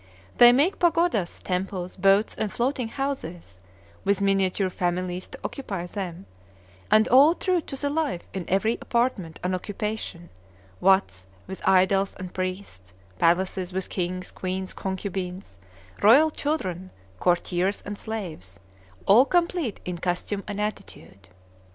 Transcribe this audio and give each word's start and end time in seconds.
They 0.39 0.51
make 0.51 0.79
pagodas, 0.79 1.41
temples, 1.43 1.95
boats, 1.95 2.33
and 2.33 2.51
floating 2.51 2.87
houses, 2.87 3.59
with 4.03 4.19
miniature 4.19 4.71
families 4.71 5.27
to 5.27 5.39
occupy 5.43 5.85
them, 5.85 6.25
and 6.89 7.07
all 7.09 7.35
true 7.35 7.61
to 7.61 7.75
the 7.79 7.87
life 7.91 8.21
in 8.33 8.45
every 8.49 8.79
apartment 8.81 9.39
and 9.43 9.53
occupation; 9.53 10.31
watts, 10.79 11.27
with 11.45 11.61
idols 11.69 12.15
and 12.17 12.33
priests; 12.33 12.95
palaces, 13.19 13.71
with 13.73 13.89
kings, 13.91 14.31
queens, 14.31 14.73
concubines, 14.73 15.59
royal 16.01 16.31
children, 16.31 16.91
courtiers, 17.19 17.83
and 17.85 17.99
slaves, 17.99 18.59
all 19.05 19.25
complete 19.25 19.81
in 19.85 19.99
costume 19.99 20.43
and 20.47 20.59
attitude. 20.59 21.29